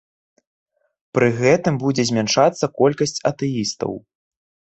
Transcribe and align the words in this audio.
Пры 1.17 1.27
гэтым 1.41 1.77
будзе 1.83 2.03
змяншацца 2.09 2.65
колькасць 2.79 3.23
атэістаў. 3.33 3.91